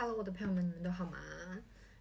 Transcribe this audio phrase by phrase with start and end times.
[0.00, 1.18] Hello，我的朋友们，你们都好吗？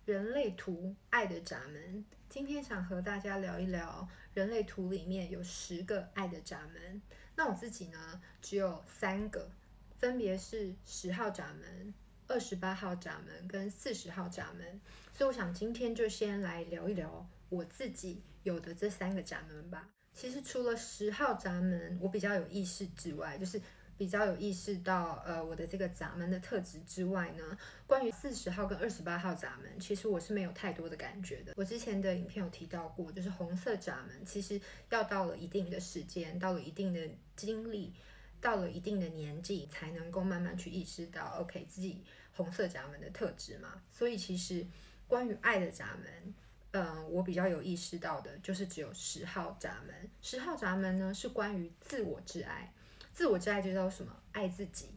[0.06, 7.02] 人类图爱的闸门，今天想和大家聊一聊人类图里面有十个爱的闸门。
[7.36, 9.50] 那我自己呢，只有三个，
[9.98, 11.92] 分别是十号闸门、
[12.28, 14.80] 二十八号闸门跟四十号闸门。
[15.12, 19.90] 所以我想今天就先来聊一聊我自己有的这三个闸门吧。
[20.14, 23.60] 其实除了十号闸门我比较有意识之外，就是。
[23.98, 31.54] 比较有意识到，呃，我的这个闸门的特质之外呢，关于四十号跟二十八号闸门，其实我是没有太多的感觉的。
[31.56, 37.92] 我之前的影片有提到过，就是红色闸门，其实要到了一定的时间，到了一定的经历，
[38.40, 42.04] 到了一定的年纪，才能够慢慢去意识到，OK，自己
[42.36, 43.82] 红色闸门的特质嘛。
[43.92, 44.68] 所以其实
[45.08, 46.36] 关于爱的闸门，
[46.72, 50.10] 嗯、我比较有意识到的，就是只有十号闸门。
[50.22, 52.72] 十号闸门呢，是关于自我之爱。
[53.18, 54.16] 自我之爱就叫什么？
[54.32, 54.92] 爱自己。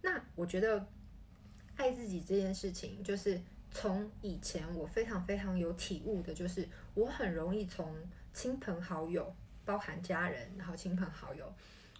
[0.00, 0.88] 那我觉得
[1.76, 3.38] 爱自己这件事情，就是
[3.70, 7.94] 从以前我非常非常有体悟的，就是我很容易从
[8.32, 9.36] 亲朋好友，
[9.66, 11.52] 包含家人，然后亲朋好友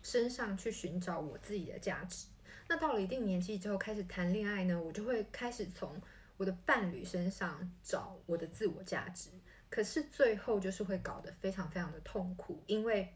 [0.02, 2.28] 身上去寻找我自己的价值。
[2.68, 6.00] 那到了一定年纪之后，开始谈恋爱呢，我就会开始从
[6.38, 9.28] 我的伴侣身上找我的自我价值。
[9.68, 13.12] 可是最后就是会搞得非常非常的痛苦，因为。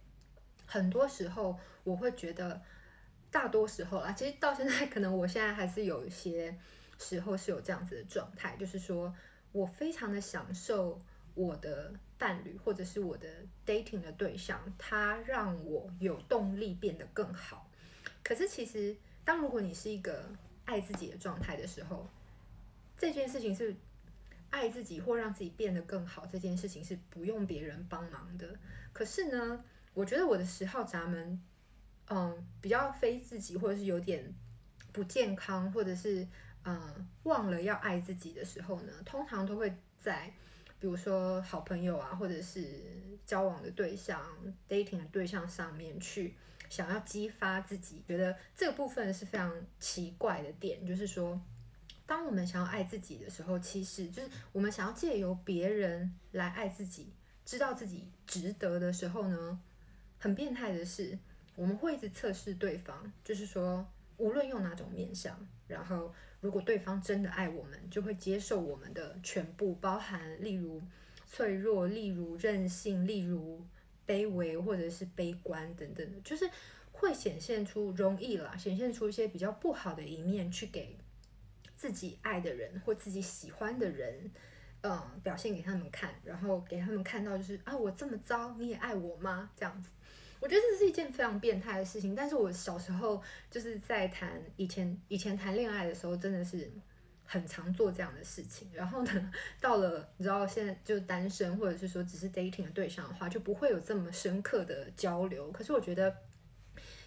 [0.71, 2.63] 很多时候我会觉得，
[3.29, 6.57] 大多时候啊，其实到现在可能我现在还是有一些
[6.97, 9.13] 时候是有这样子的状态，就是说
[9.51, 11.03] 我非常的享受
[11.35, 13.27] 我的伴侣或者是我的
[13.67, 17.69] dating 的对象，他让我有动力变得更好。
[18.23, 20.25] 可是其实，当如果你是一个
[20.67, 22.07] 爱自己的状态的时候，
[22.97, 23.75] 这件事情是
[24.51, 28.55] 爱自己或让自己变得更好，这件事情是不用别人帮忙的。
[28.93, 31.43] 可是呢，我觉得我的十号闸门，
[32.09, 34.33] 嗯，比较非自己，或者是有点
[34.93, 36.27] 不健康，或者是
[36.65, 40.33] 嗯忘了要爱自己的时候呢，通常都会在
[40.79, 42.65] 比如说好朋友啊，或者是
[43.27, 44.23] 交往的对象、
[44.69, 46.35] dating 的对象上面去
[46.69, 48.03] 想要激发自己。
[48.07, 51.39] 觉得这个部分是非常奇怪的点，就是说，
[52.07, 57.13] 当我们想要爱自己的时候，其实就是我们想要借由别人来爱自己，
[57.45, 59.61] 知道自己值得的时候呢。
[60.21, 61.19] 很变态的是，
[61.57, 63.85] 我们会一直测试对方，就是说，
[64.19, 65.35] 无论用哪种面相，
[65.67, 70.81] 然后如果对方真的爱我们，就会接受我们的全部，包含例如
[71.27, 73.65] 脆弱，例如任性，例如
[74.07, 76.49] 卑微或者是悲观等等的，就是
[76.93, 80.99] 会显现出容易啦，显现出一些比较不好的一面，去给
[81.77, 84.31] 自己爱的人或自己喜欢的人。
[84.83, 89.51] 嗯，表现给他们看，然后给他们看到，就是啊，我这么糟，你也爱我吗？
[89.55, 89.91] 这样子，
[90.41, 92.15] 我觉得这是一件非常变态的事情。
[92.15, 96.71] 但是我小时候就是在谈以前以前谈恋爱的时候，真的是
[97.25, 98.69] 很常做这样的事情。
[98.73, 105.53] 然后呢，到了你知道现在就单身，或者是说只是 dating 的对象的话，就不会有这么深刻的交流。
[105.53, 106.17] 可是我觉得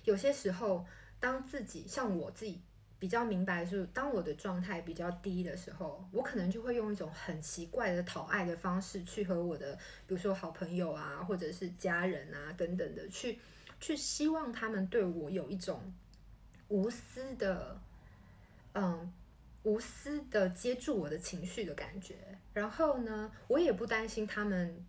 [0.06, 0.86] 有些时候，
[1.20, 2.62] 当自己像我自己。
[3.04, 9.76] 比较明白的是，当我的状态比较低的时候，我可能就会用一种很奇怪的讨爱的方式去和我的，
[10.08, 13.38] 比如说好朋友啊，或者是家人啊等等的，去
[13.82, 15.94] 去希望他们对我有一种
[16.70, 17.78] 无私的，
[18.72, 19.12] 嗯，
[19.64, 22.16] 无私的接住我的情绪的感觉。
[22.54, 24.86] 然后呢，我也不担心他们，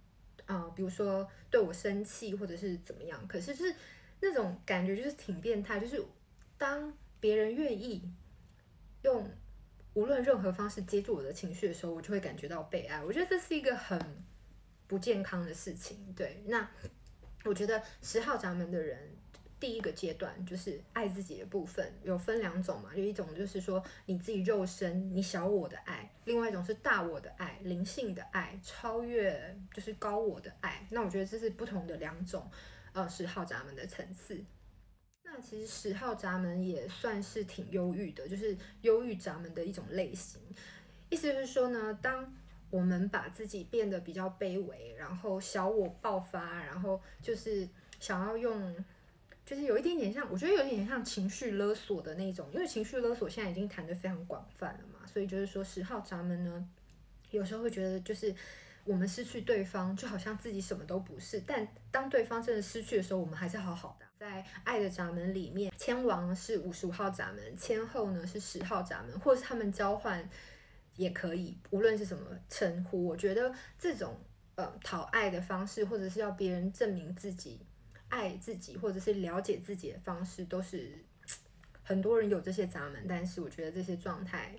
[0.46, 3.26] 啊，比如说对我生气或者是怎么样。
[3.26, 3.74] 可是就是
[4.20, 6.00] 那种感觉就是挺变态，就是
[6.56, 6.94] 当。
[7.24, 8.02] 别人愿意
[9.00, 9.26] 用
[9.94, 13.02] 无论任何方式接住我的情绪的时候，我就会感觉到被爱。
[13.02, 13.98] 我觉得这是一个很
[14.86, 16.12] 不健康的事情。
[16.14, 16.68] 对，那
[17.46, 19.10] 我觉得十号闸门的人，
[19.58, 30.86] 第一个阶段就是爱自己的部分，有分两种嘛，有一种就是说你自己肉身、你小我的爱，另外一种是大我的爱、灵性的爱、超越就是高我的爱。
[30.90, 32.50] 那我觉得这是不同的两种，
[32.92, 34.44] 呃，十号闸门的层次。
[35.34, 40.40] 那其实十号闸门也算是挺忧郁的，就是忧郁闸门的一种类型。
[41.10, 42.32] 意思就是说呢，当
[42.70, 47.68] 我们把自己变得比较卑微，然后小我爆发，然后就是
[47.98, 48.76] 想要用，
[49.44, 52.48] 就是有一点点像，我觉得有一点点像情绪勒索的那种。
[52.52, 56.68] 因为情绪勒索现在已经谈得非常广泛了嘛，所以就是说十号闸门呢，
[57.32, 58.32] 有时候会觉得就是。
[58.84, 61.40] 我们失去对方，就好像自己什么都不是。
[61.46, 64.06] 但当对方真的失去的时候，我们还是好好的。
[64.18, 70.28] 在爱的闸门里面，千王是五十五号闸门，千后呢是十号闸门，或是他们交换
[70.96, 73.06] 也可以，无论是什么称呼。
[73.06, 74.14] 我觉得这种
[74.54, 77.58] 呃讨爱的方式，或者是要别人证明自己
[78.08, 80.92] 爱自己，或者是了解自己的方式，都是
[81.82, 83.04] 很多人有这些闸门。
[83.08, 84.54] 但是我觉得这些状态。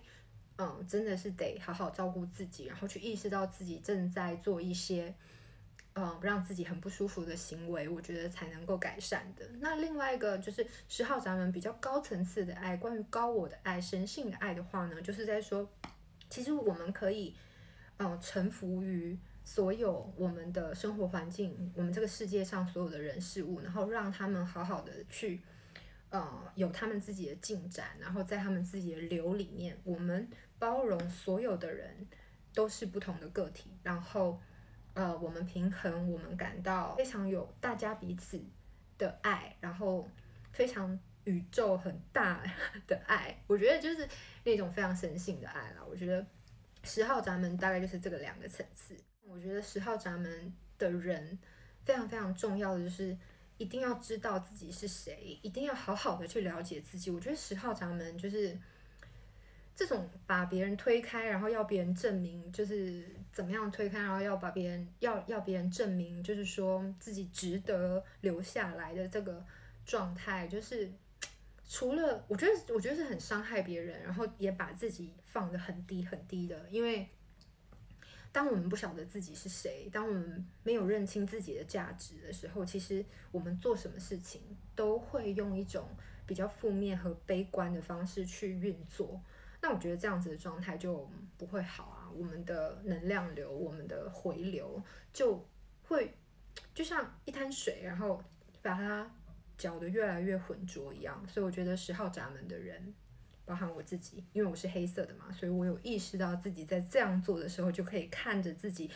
[0.57, 5.13] 嗯，真的是得好好照顾自己，然后去意识到自己正在做一些，
[5.95, 9.45] 嗯，让自己很不舒服的行为，我觉得才能够改善的。
[9.59, 15.69] 那另外一个就是十号闸门比较高层次的爱，关于高我的爱、神性的爱的话呢，就是在说，
[16.29, 17.35] 其实我们可以，
[17.97, 25.41] 嗯，臣服于所有我们的生活环境，我们这个世界上所有的人事物，然后让他们好好的去。
[26.11, 30.25] 呃，有他们自己的进展，然后在他们自己的流里面，我们
[30.59, 32.07] 包容所有的人
[32.53, 34.39] 都是不同的个体，然后
[34.93, 38.39] 呃，我们平衡，我们感到非常有大家彼此
[38.97, 40.07] 的爱，然后
[40.51, 42.43] 非常宇宙很大
[42.87, 44.07] 的爱，我觉得就是
[44.43, 45.85] 那种非常神性的爱了。
[45.85, 46.25] 我觉得
[46.83, 48.95] 十号闸门大概就是这个两个层次。
[49.21, 51.37] 我觉得十号闸门的人
[51.83, 53.17] 非常非常重要的就是。
[53.57, 57.09] 一定要知道自己是谁，一定要好好的去了解自己。
[57.09, 58.59] 我觉得十号闸门就是
[59.75, 69.45] 这种把别人推开，然后要别人证明，就是怎么样推开，然后要把别人要要别人证明，就是说自己值得留下来的这个
[69.85, 70.89] 状态，就是
[71.67, 77.07] 除了我觉得我觉得是很伤害别人，然后也把自己放得很低很低的，因为。
[78.31, 84.41] 当我们不晓得自己是谁，当我们没有认清自己的价值的时候，其实我们做什么事情
[84.75, 85.87] 都会用一种
[86.27, 89.21] 比较负面和悲观的方式去运作。
[89.65, 91.09] 那我觉得这样子的状态就
[91.39, 94.79] 不会好啊，我们的能量流、我们的回流
[95.11, 95.43] 就
[95.81, 96.15] 会
[96.75, 98.23] 就像一滩水，然后
[98.61, 99.11] 把它
[99.57, 101.27] 搅得越来越浑浊一样。
[101.27, 102.93] 所以我觉得十号闸门的人。
[103.43, 108.89] 包含我自己，因为我是黑色的嘛，所以我有意识到自己在这样做的时候，就可以看着自己，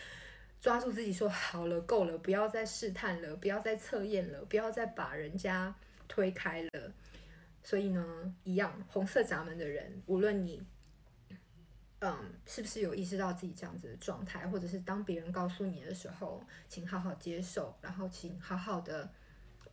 [0.60, 5.76] 抓住自己说好了，够了，不要再试探了，不要再测验了，不要再把人家
[6.08, 6.92] 推开了。
[7.64, 10.62] 所以呢，一样，红色闸门的人，无论你，
[12.00, 19.12] 嗯，是不是有意识到自己这样子的状态，或者是当别人告诉你的时候，请好好接受，然后请好好的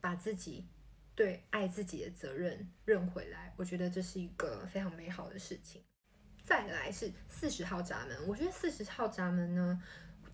[0.00, 0.66] 把自己。
[1.14, 5.82] 对爱自己的责任认回来，我觉得这是一个非常美好的事情。
[6.44, 9.82] 再来是四十号闸门，我觉得四十号闸门呢，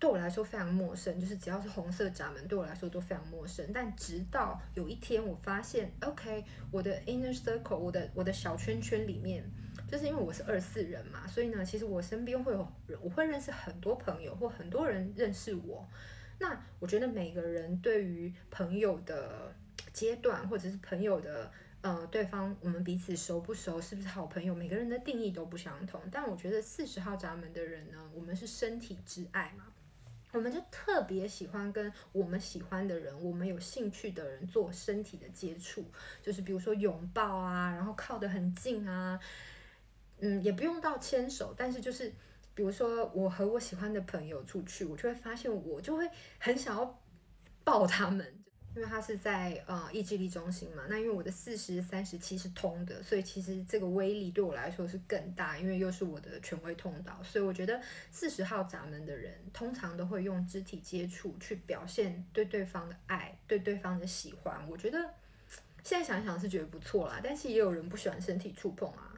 [0.03, 3.65] 对我来说非常陌生，就是只要是红色闸门，对我来说都非常陌生。
[3.73, 9.41] 但直到有一天，我发现，OK，我的 inner circle，我的我的小圈圈里面，
[9.87, 15.87] 就是因为我是二四人嘛，所以呢，其实我身边会有人，我会认识很多朋友，或很多人认识我。
[16.37, 19.55] 那我觉得每个人对于朋友的。
[19.91, 21.51] 阶段或者是朋友的，
[21.81, 24.55] 呃，对方我们彼此熟不熟，是不是好朋友？
[24.55, 26.01] 每个人的定义都不相同。
[26.11, 29.65] 但我觉得四十号闸门的人呢，我们是身体之爱嘛，
[30.33, 35.85] 我们就特别喜欢跟我们喜欢的人，我们有兴趣的人做身体的接触，
[36.21, 39.19] 就是比如说拥抱啊，然后靠得很近啊，
[40.19, 42.11] 嗯，也不用到牵手，但是就是
[42.55, 46.09] 比如说我和我喜欢的朋友出去，我就会发现我就会
[46.39, 46.99] 很想要
[47.63, 48.42] 抱他们。
[48.75, 57.79] 因为它是在呃意志力中心嘛，那因为我的四十三十七是通的，所以其实这个威力对我来说是更大，因为又是我的权威通道，所以我觉得
[58.11, 64.67] 四十号闸门的人通常都会用肢体接触去表现对对方的爱，对对方的喜欢。
[64.67, 64.97] 我觉得
[65.83, 69.12] 现在想想是觉得不错啦，但是也有人不喜欢身体触碰啊。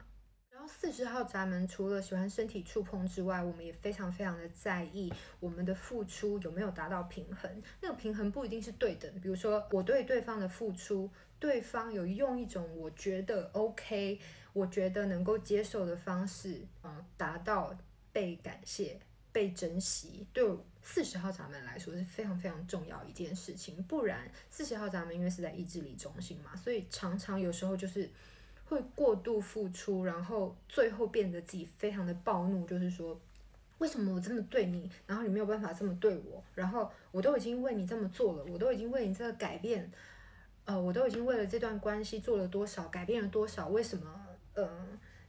[0.66, 7.50] 四十号闸门除了喜欢身体触碰之外，我们也非常非常的在意我们的付出有没有达到平衡。
[7.80, 14.18] 那个平衡不一定是对等，比如说我对对方的付出，对方有用一种我觉得 OK，
[14.52, 17.76] 我觉得能够接受的方式，嗯，达到
[18.12, 18.98] 被感谢、
[19.32, 20.26] 被珍惜。
[20.32, 20.44] 对
[20.82, 23.82] 四十号闸门来说是非常非常重要一件事情。
[23.84, 28.10] 不然四十号闸门因为是在意志力中心嘛，所以常常有时候就是。
[28.66, 33.18] 会过度付出，然后最后变得自己非常的暴怒，就是说，
[33.78, 36.42] 为什么我这么对你，然后你没有办法这么对我？
[36.54, 39.90] 然后我都已经为你这么做了，我都已经为你这个改变，
[40.64, 43.68] 呃，我都已经为了这段关系做了多少，改变了多少？
[43.68, 44.68] 为什么，呃，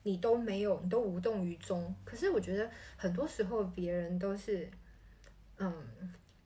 [0.04, 1.96] 你都没有，你都无动于衷？
[2.04, 4.70] 可是我觉得很多时候别人都是，
[5.58, 5.74] 嗯，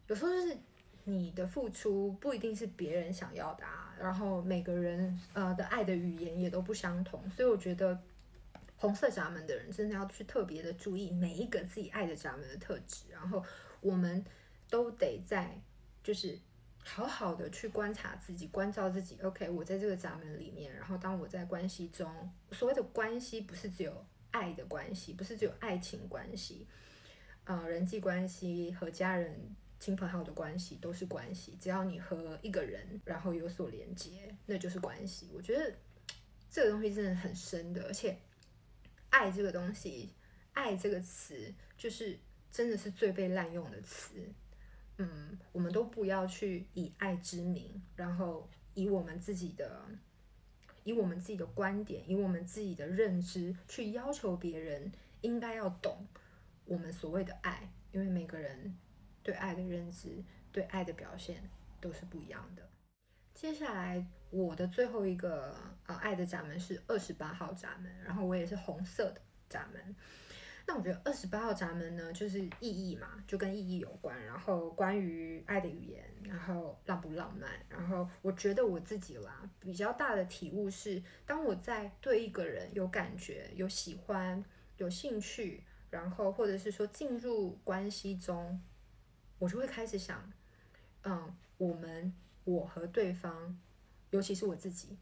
[0.08, 0.58] 有时候就是。
[1.04, 7.98] 你的付出不一定是别人想要的啊，然后每个人呃的爱的语言也都不相同，所以我觉得
[8.78, 13.44] 红色闸门的人真的要去特别的注意每一个自己爱的闸门的特质，然后
[13.80, 14.26] 我们
[14.70, 15.56] 都得在
[16.04, 16.38] 就是
[16.84, 19.18] 好好的去观察自己，关照自己。
[19.22, 22.10] OK，我在这个闸门里面，然后当我在关系中，
[22.52, 26.66] 所谓的关系不是只有爱的关系，不是只有爱情关系，
[27.44, 29.56] 呃，人际关系和家人。
[29.82, 35.32] 亲朋好友的关系都是关系，只要你和一个人然后有所连接，那就是关系。
[35.34, 35.74] 我觉得
[36.52, 38.16] 这个东西真的很深的，而且
[39.10, 40.14] 爱这个东西，
[40.54, 42.20] 爱这个词就是
[42.52, 44.14] 真的是最被滥用的词。
[45.00, 49.84] 嗯，我们都不要去以爱之名，然后以我们自己的、
[50.84, 56.06] 以我们自己的观点、以我们自己的认知去要求别人应该要懂
[56.66, 58.78] 我们所谓的爱，因为每个人
[59.24, 61.44] 对爱的认知、对爱的表现
[61.80, 62.68] 都是不一样的。
[63.34, 65.56] 接下来我的最后一个
[65.88, 69.96] 呃爱的闸门是二十八号闸门，然后我也是红色的闸门。
[70.68, 74.24] 那我觉得二十八号闸门呢，就是意义嘛，就跟意义有关。
[74.26, 84.46] 然后关于爱的语言，然后浪不浪漫，然后我觉得我自己啦，比较大的体悟是，当我在对一个人有感觉、有喜欢、
[84.78, 88.62] 有兴趣，然后或者是说进入关系中，
[89.42, 90.32] 我就会开始想，
[91.02, 93.58] 嗯，我们我和对方，
[94.12, 95.00] 尤其是我自己，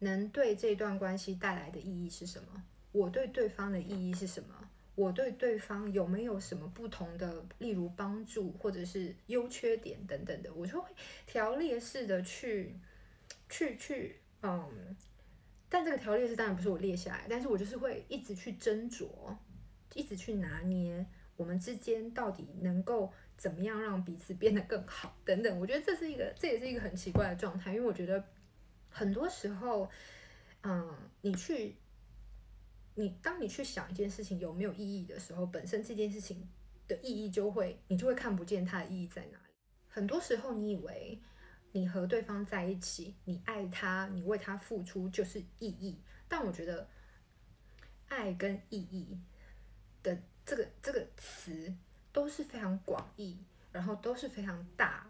[0.00, 2.62] 能对这段关系带来的意义是什么？
[2.92, 4.68] 我对对方的意义是什么？
[4.94, 10.90] 我对对方有没有什么不同的，例如帮助或者是优缺点等等的，我就会
[11.26, 12.78] 条列式的去
[13.48, 14.94] 去去，嗯，
[15.70, 19.08] 但这个条列式当然不是我列下来，但是我就是会一直去斟酌，
[19.94, 21.06] 一直去拿捏
[21.38, 25.58] 我们之间到底能够怎么样让彼此变得更好等等。
[25.58, 28.22] 我觉得这是一个，这也是一个很奇怪的状态，因为我觉得
[28.90, 29.88] 很多时候，
[30.60, 31.76] 嗯，你去。
[32.94, 36.48] 你当你去想一件事情有没有意义的时候，本身这件事情
[36.88, 39.54] 的意义就会，你就会看不见它的意义在哪里。
[39.86, 41.20] 很多时候，你以为
[41.70, 46.02] 你和对方在一起，你爱他，你为他付出就是意义。
[46.26, 46.88] 但我觉得，
[48.08, 49.16] 爱跟意义
[50.02, 51.72] 的这个这个词
[52.12, 53.38] 都是非常广义，
[53.72, 55.06] 然后都是非常大、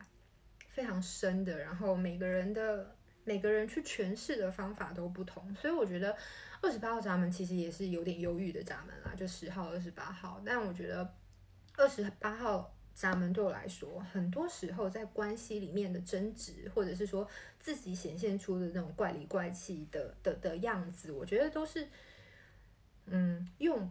[0.70, 6.16] 非常深的，然后每个人的每个人去诠释的方法都不同，所以我觉得。
[6.60, 10.42] 二十八号闸门其实也是有点忧郁的闸门啦，就十号、二十八号。
[10.44, 11.14] 但我觉得
[11.76, 17.24] 二十八号闸门对我来说，很多时候在关系里面的争执，或者是说
[17.60, 21.86] 自己显现出的那种怪里怪气的的的样子，我觉得都是
[23.06, 23.88] 嗯，用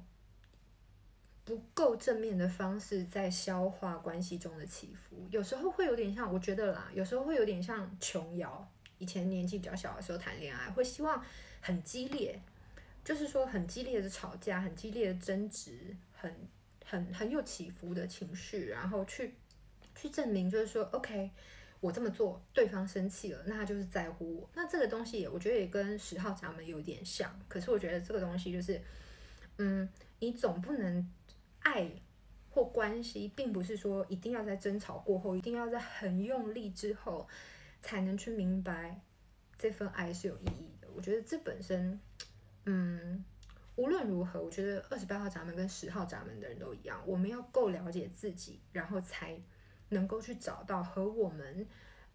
[1.47, 5.25] 不够正面的方式在消化关系中的起伏。
[5.31, 11.23] 有时候会有点像，我觉得啦，有时候会有点像琼瑶以前年纪比较小的时候谈恋爱，会希望
[11.61, 12.37] 很激烈。
[13.01, 16.29] 就是说，很激烈的吵架，很激烈的争执，很
[16.83, 19.33] 很很有起伏的情绪，然后去
[19.95, 21.31] 去证明，就是说，OK，
[21.79, 24.49] 我这么做，对方生气了，那他就是在乎我。
[24.53, 27.33] 那这个东西也，我觉得也跟十号闸门有点像。
[27.47, 28.81] 可是我觉得这个东西就是，
[29.57, 29.87] 嗯，
[30.19, 31.09] 你总不能
[31.67, 31.91] 爱
[32.49, 37.27] 或关系，并不是说一定要在争吵过后，一定要在很用力之后，
[37.81, 39.01] 才能去明白
[39.57, 40.87] 这份爱是有意义的。
[40.95, 41.99] 我觉得这本身。
[42.69, 43.23] 嗯，
[43.75, 49.39] 无论如何，我觉得二十八号闸门跟十号闸门的人都一样，我们要够了解自己，然后才
[49.89, 51.65] 能够去找到和我们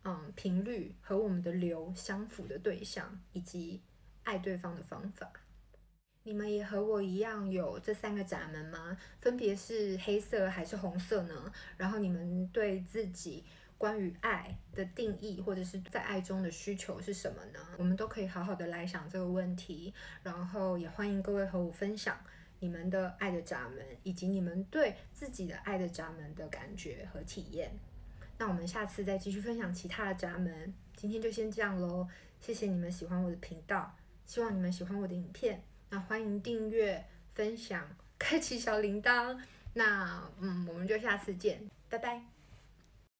[0.04, 3.80] 嗯频率和我们的流相符的对象，以及
[4.24, 5.32] 爱对方的方法。
[6.24, 8.96] 你们也和我一样有这三个闸门吗？
[9.20, 11.52] 分别是黑色还是红色呢？
[11.76, 13.44] 然后你们对自己。
[13.78, 17.58] 关于爱的定义，或者是在爱中的需求是什么呢？
[17.76, 22.16] 我们都可以好好的来想这个问题，然后也欢迎各位和我分享
[22.60, 27.76] 你们的爱的闸门，以及你们对自己的爱的闸门的感觉和体验。
[28.38, 32.06] 那我们下次再继续分享其他的闸门，今天就先这样喽。
[32.40, 35.60] 谢谢你们喜欢我的频道，希望你们喜欢我的影片。
[35.92, 37.86] 那欢迎订阅、分享、
[38.18, 39.38] 开启小铃铛。
[39.74, 42.31] 那嗯，我们就下次见，拜拜。